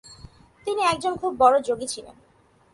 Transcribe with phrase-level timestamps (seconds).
[0.67, 2.15] তিনি একজন খুব বড় যোগী ছিলেন।